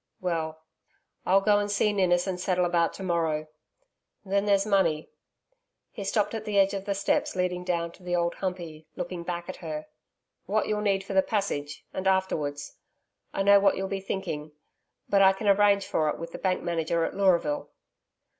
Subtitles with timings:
[0.19, 0.63] Well,
[1.27, 3.45] I'll go and see Ninnis, and settle about to morrow....
[4.25, 5.11] Then there's money....'
[5.91, 9.21] he stopped at the edge of the steps leading down to the Old Humpey, looking
[9.21, 9.85] back at her
[10.47, 12.79] 'what you'll need for the passage and afterwards
[13.31, 14.53] I know what you'll be thinking;
[15.07, 17.69] but I can arrange for it with the Bank manager at Leuraville.'